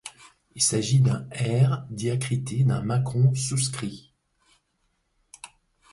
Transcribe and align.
Il 0.55 0.63
s'agit 0.63 0.99
de 0.99 1.09
la 1.11 1.25
lettre 1.29 1.67
R 1.67 1.85
diacritée 1.91 2.63
d'un 2.63 2.81
macron 2.81 3.35
souscrit. 3.35 4.15